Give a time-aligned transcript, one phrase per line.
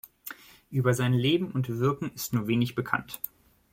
[0.71, 3.21] Über sein Leben und Wirken ist nur wenig bekannt.